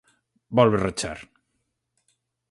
[0.57, 1.19] Volve rachar.